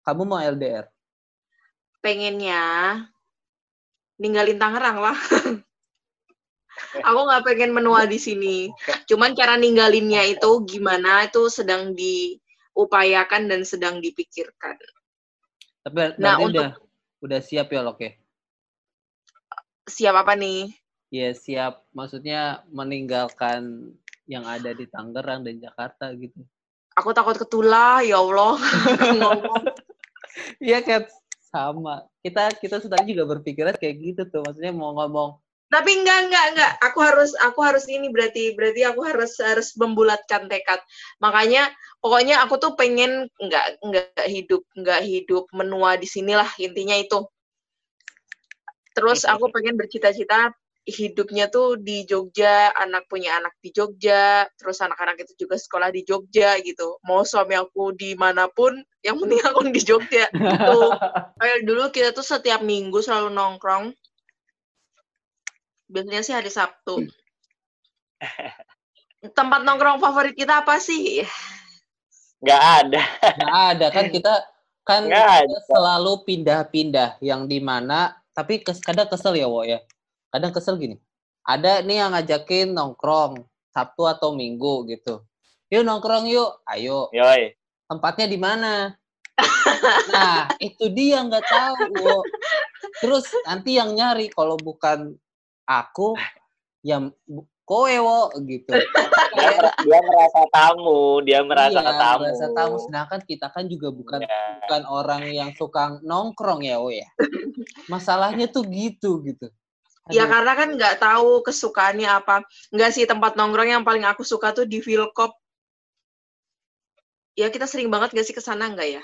[0.01, 0.89] kamu mau LDR
[1.97, 2.63] pengennya
[4.17, 5.17] ninggalin Tangerang lah.
[7.07, 8.69] aku nggak pengen menua di sini.
[9.05, 14.77] Cuman cara ninggalinnya itu gimana itu sedang diupayakan dan sedang dipikirkan.
[15.83, 16.69] tapi Nah, untuk- udah
[17.23, 18.11] udah siap ya Lok ya
[19.87, 20.67] Siap apa nih?
[21.07, 23.95] ya siap maksudnya meninggalkan
[24.27, 26.43] yang ada di Tangerang dan Jakarta gitu
[26.97, 28.57] Aku takut ketulah, ya Allah.
[30.61, 31.01] Iya kan
[31.49, 36.45] sama kita kita sebenarnya juga berpikiran kayak gitu tuh maksudnya mau ngomong Tapi enggak, enggak,
[36.55, 36.71] enggak.
[36.79, 40.79] Aku harus, aku harus ini berarti, berarti aku harus harus membulatkan tekad.
[41.19, 41.67] Makanya,
[41.99, 47.19] pokoknya aku tuh pengen enggak, enggak hidup, enggak hidup menua di sinilah intinya itu.
[48.95, 50.55] Terus aku pengen bercita-cita
[50.87, 56.07] hidupnya tuh di Jogja, anak punya anak di Jogja, terus anak-anak itu juga sekolah di
[56.07, 56.95] Jogja gitu.
[57.03, 60.31] Mau suami aku di mana pun, yang penting aku di Jogja.
[60.31, 60.79] Gitu.
[61.43, 63.91] Kayak dulu kita tuh setiap minggu selalu nongkrong.
[65.91, 67.03] Biasanya sih hari Sabtu.
[69.37, 71.27] Tempat nongkrong favorit kita apa sih?
[72.37, 74.33] nggak ada nggak ada kan kita
[74.87, 79.81] kan Nggak kita selalu pindah-pindah yang di mana tapi kes, kadang kesel ya wo ya
[80.31, 80.97] kadang kesel gini
[81.47, 85.23] ada nih yang ngajakin nongkrong Sabtu atau Minggu gitu.
[85.71, 86.59] Yuk nongkrong yuk.
[86.67, 87.07] Ayo.
[87.15, 87.55] Yoi.
[87.87, 88.91] Tempatnya di mana?
[90.11, 92.19] Nah itu dia nggak tahu wo.
[92.99, 95.15] Terus nanti yang nyari kalau bukan
[95.63, 96.19] aku
[96.83, 97.15] yang
[97.63, 98.75] kowe wo gitu.
[99.37, 99.49] Dia,
[99.87, 102.19] dia merasa tamu dia merasa iya, tamu.
[102.27, 102.75] merasa tamu.
[102.83, 104.59] Sedangkan kita kan juga bukan Ya.
[104.67, 107.07] bukan orang yang suka nongkrong ya wo ya.
[107.87, 109.47] Masalahnya tuh gitu gitu
[110.07, 112.35] Ya Aduh, karena kan nggak tahu kesukaannya apa.
[112.71, 115.35] Nggak sih tempat nongkrong yang paling aku suka tuh di Vilkop.
[117.37, 119.03] Ya kita sering banget nggak sih ke sana nggak ya?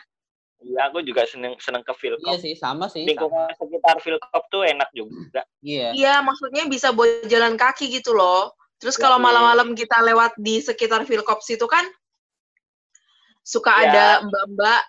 [0.64, 2.40] Iya, aku juga seneng seneng ke iya Philcop.
[2.40, 3.10] sih sama sih sama.
[3.12, 5.44] Lingkungan sekitar Philcop tuh enak juga.
[5.60, 8.56] iya Iya, maksudnya bisa buat jalan kaki gitu loh.
[8.80, 9.24] Terus Iya, kalau iya.
[9.28, 11.84] malam-malam kita lewat di sekitar Vilkop situ kan
[13.44, 13.84] suka Iya.
[13.92, 14.82] ada mbak-mbak.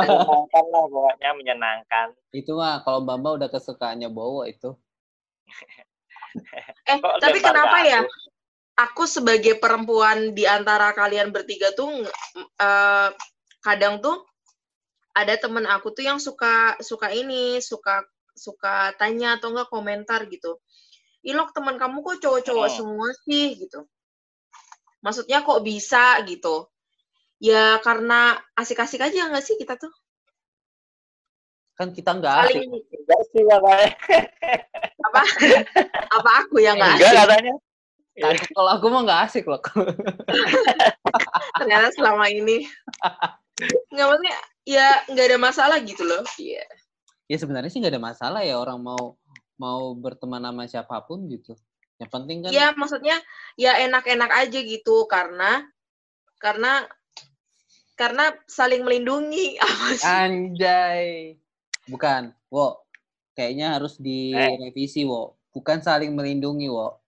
[0.00, 2.06] menyenangkan lah pokoknya menyenangkan.
[2.32, 4.72] itu mah kalau mbak udah kesukaannya bawa itu
[6.86, 8.00] Eh, Kok tapi kenapa ke ya?
[8.78, 9.02] aku?
[9.10, 12.06] Sebagai perempuan di antara kalian bertiga tuh
[12.38, 13.08] eh,
[13.58, 14.22] kadang tuh
[15.16, 18.04] ada temen aku tuh yang suka suka ini, suka
[18.36, 20.60] suka tanya atau enggak komentar gitu.
[21.26, 22.76] Ilok teman kamu kok cowok-cowok Hmm.
[22.78, 23.82] semua sih gitu.
[25.02, 26.68] Maksudnya kok bisa gitu.
[27.42, 29.90] Ya karena asik-asik aja nggak sih kita tuh?
[31.76, 33.88] Kan kita nggak asik Enggak sih katanya.
[35.06, 35.20] apa?
[36.08, 37.20] apa aku yang nggak Enggak asik?
[37.20, 37.54] katanya.
[38.16, 39.60] Kan, kalau aku mah nggak asik loh
[41.60, 42.64] Ternyata selama ini
[43.92, 46.24] nggak maksudnya ya nggak ada masalah gitu loh.
[46.36, 46.64] Iya.
[47.26, 49.18] ya sebenarnya sih nggak ada masalah ya orang mau
[49.56, 51.56] mau berteman sama siapa pun gitu
[51.96, 53.16] yang penting kan Iya, maksudnya
[53.56, 55.64] ya enak-enak aja gitu karena
[56.36, 56.84] karena
[57.96, 60.04] karena saling melindungi apa sih?
[60.04, 61.40] Anjay.
[61.86, 62.82] Bukan, Wo.
[63.36, 65.38] Kayaknya harus direvisi, Wo.
[65.54, 66.98] Bukan saling melindungi, Wo.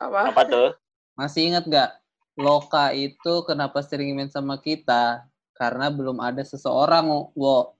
[0.00, 0.32] Apa?
[0.32, 0.68] Apa tuh?
[1.14, 1.90] Masih ingat nggak?
[2.32, 5.28] Loka itu kenapa sering main sama kita?
[5.52, 7.04] Karena belum ada seseorang,
[7.36, 7.76] Wo.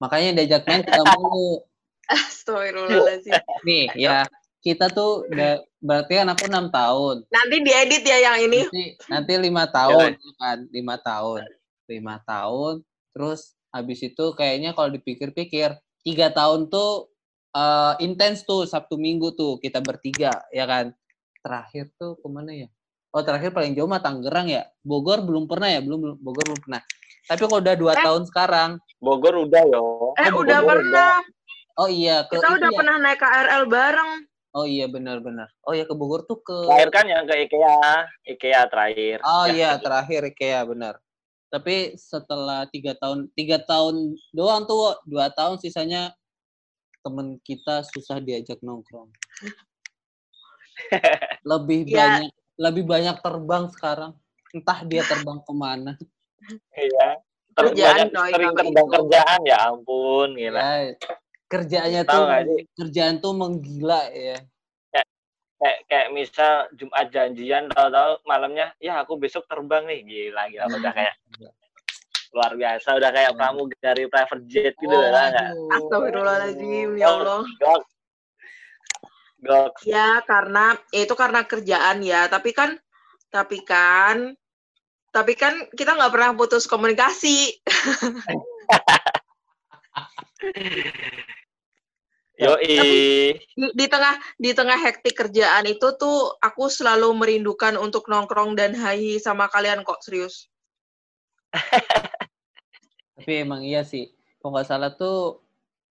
[0.00, 1.64] Makanya diajak main kita mulu.
[2.06, 3.34] Astagfirullahaladzim.
[3.66, 4.24] Nih, ya.
[4.62, 7.22] Kita tuh, udah- berarti kan aku enam tahun.
[7.30, 8.66] Nanti diedit ya yang ini.
[8.66, 10.58] Nanti, nanti lima tahun, kan?
[10.70, 11.40] Lima tahun.
[11.86, 12.82] Lima tahun.
[13.14, 17.12] Terus habis itu kayaknya kalau dipikir-pikir, tiga tahun tuh
[17.52, 20.96] uh, intens tuh Sabtu Minggu tuh kita bertiga ya kan.
[21.38, 22.68] Terakhir tuh ke mana ya?
[23.12, 24.66] Oh terakhir paling jauh mah Tangerang ya.
[24.80, 26.82] Bogor belum pernah ya, belum belum Bogor belum pernah.
[27.26, 28.02] Tapi kalau udah dua Eh.
[28.02, 30.12] tahun sekarang, Bogor udah yo.
[30.14, 31.20] Eh Oh, udah Bogor pernah.
[31.76, 32.76] oh iya ke Kita udah ya.
[32.76, 34.10] pernah naik KRL bareng.
[34.52, 35.52] Oh iya benar-benar.
[35.62, 37.78] Oh iya ke Bogor tuh ke Terakhir kan yang ke IKEA,
[38.26, 39.16] IKEA terakhir.
[39.22, 40.96] Oh Ya, iya terakhir IKEA benar.
[41.46, 46.10] Tapi setelah tiga tahun tiga tahun doang tuh dua tahun sisanya
[47.06, 49.08] temen kita susah diajak nongkrong.
[51.50, 51.96] Lebih Ya.
[51.96, 54.12] banyak lebih banyak terbang sekarang.
[54.50, 55.92] Entah dia terbang ke mana.
[56.72, 57.20] Iya.
[57.56, 58.92] Ter- Kerjaan, banyak sering terbang itu.
[58.92, 60.60] kerjaan ya ampun gila.
[60.60, 60.92] Ya,
[61.46, 62.24] kerjaannya tuh
[62.76, 64.36] kerjaan tuh menggila ya.
[65.56, 70.92] Kayak kayak misal Jumat janjian tahu-tahu malamnya ya aku besok terbang nih gila gila udah
[70.92, 71.16] kayak
[72.36, 73.38] luar biasa udah kayak Iya.
[73.40, 75.48] pramugari private jet gitu Oh, lah nggak?
[75.56, 75.72] aduh.
[75.80, 77.40] Astagfirullahaladzim, ya Allah.
[77.56, 77.82] Gok.
[79.40, 79.72] Gok.
[79.88, 82.28] Ya karena ya itu karena kerjaan ya.
[82.28, 82.76] Tapi kan,
[83.32, 84.36] tapi kan,
[85.08, 87.56] tapi kan kita nggak pernah putus komunikasi.
[92.36, 92.76] Yoi.
[93.32, 98.76] Di, di tengah di tengah hektik kerjaan itu tuh aku selalu merindukan untuk nongkrong dan
[98.76, 100.52] hahi sama kalian kok serius.
[103.16, 104.12] Tapi emang iya sih.
[104.40, 105.40] Kalau nggak salah tuh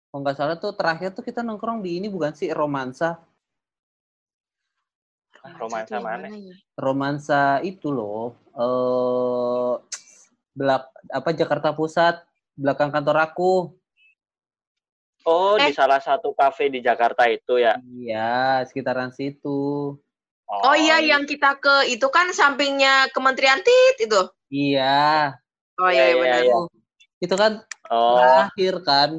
[0.08, 3.18] kalau nggak salah tuh terakhir tuh kita nongkrong di ini bukan sih romansa.
[5.58, 6.28] Romansa mana?
[6.28, 6.54] ya?
[6.78, 9.72] romansa itu loh eh
[10.52, 12.26] belak apa Jakarta Pusat
[12.58, 13.77] belakang kantor aku
[15.28, 15.76] Oh, di Eh.
[15.76, 17.76] salah satu kafe di Jakarta itu ya.
[18.00, 19.92] iya sekitaran situ
[20.48, 24.22] Oh iya, yang kita ke itu kan sampingnya Kementerian TIT itu.
[24.48, 25.36] iya
[25.76, 26.42] Oh Iya, iya, iya, benar.
[26.48, 26.56] iya.
[27.20, 27.52] itu kan
[27.92, 29.10] Oh, terakhir kan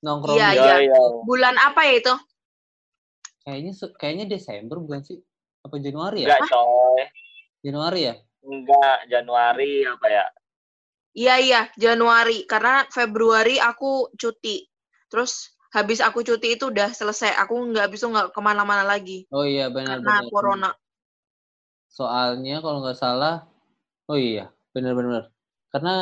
[0.00, 1.00] nongkrong Iya, di- iya, iya.
[1.28, 2.14] Bulan apa ya itu?
[3.44, 5.20] kayaknya kayaknya Desember bukan sih
[5.60, 7.02] apa Januari ya Enggak, coy.
[7.60, 10.24] Januari ya Enggak, Januari apa ya?
[11.14, 14.64] Iya iya Januari karena Februari aku cuti.
[15.14, 15.32] Terus
[15.70, 17.38] habis aku cuti itu udah selesai.
[17.38, 20.70] Aku nggak bisa nggak ke mana-mana lagi oh iya benar karena benar corona.
[21.86, 23.46] soalnya kalau nggak salah
[24.06, 25.30] oh iya benar-benar
[25.70, 25.94] karena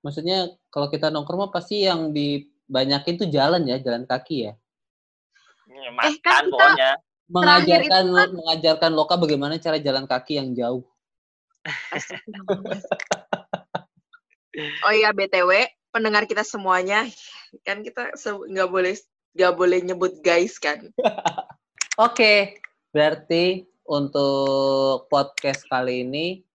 [0.00, 4.52] maksudnya kalau kita nongkrong mah pasti yang dibanyakin tuh jalan ya jalan kaki ya
[5.68, 6.90] Ya, Eh, Makan kan kita- pokoknya.
[7.28, 10.80] Mengajarkan itu kan- mengajarkan Loka bagaimana cara jalan kaki yang jauh.
[14.82, 15.50] Oh iya BTW
[15.98, 17.02] pendengar kita semuanya
[17.66, 18.94] kan kita se- nggak boleh
[19.34, 20.78] nggak boleh nyebut guys kan.
[21.98, 22.62] Oke,
[22.94, 26.46] berarti untuk podcast kali ini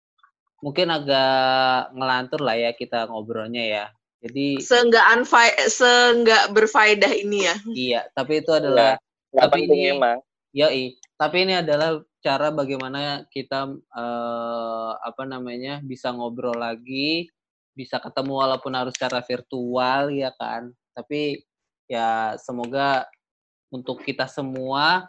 [0.62, 3.85] mungkin agak ngelantur lah ya kita ngobrolnya ya.
[4.22, 7.57] Jadi Seenggak unfi- seenggak berfaedah ini ya.
[7.74, 8.94] iya, tapi itu adalah
[9.35, 10.18] Enggak Tapi penting ini- emang.
[10.55, 10.85] yoi.
[11.18, 17.26] Tapi ini adalah cara bagaimana kita eh, apa namanya bisa ngobrol lagi,
[17.72, 20.72] bisa ketemu walaupun harus secara virtual ya kan.
[20.92, 21.40] Tapi
[21.88, 23.08] ya semoga
[23.72, 25.08] untuk kita semua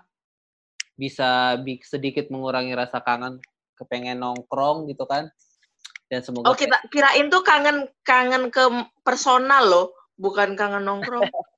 [0.96, 3.40] bisa bi- sedikit mengurangi rasa kangen
[3.76, 5.28] kepengen nongkrong gitu kan.
[6.08, 8.64] Dan semoga Oh kita kirain tuh kangen kangen ke
[9.04, 11.28] personal loh, bukan kangen nongkrong.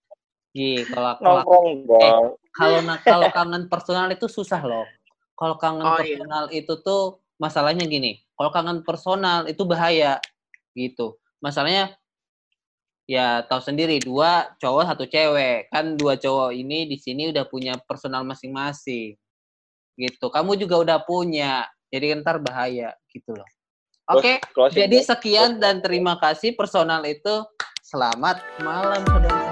[0.55, 2.39] Iya, kalau kalau Nongkrong dong.
[2.55, 4.87] kalau kalau kangen personal itu susah loh.
[5.35, 6.15] Kalau kangen Oh, iya.
[6.15, 8.23] personal itu tuh masalahnya gini.
[8.39, 10.15] Kalau kangen personal itu bahaya
[10.75, 11.15] gitu.
[11.39, 11.95] Masalahnya
[13.07, 17.73] ya tahu sendiri dua cowok satu cewek kan dua cowok ini di sini udah punya
[17.87, 19.15] personal masing-masing
[19.95, 20.27] gitu.
[20.27, 21.65] Kamu juga udah punya.
[21.89, 23.47] Jadi ntar bahaya gitu loh.
[24.11, 27.41] Oke, Closing jadi sekian dan terima kasih personal itu.
[27.81, 29.44] Selamat malam saudara.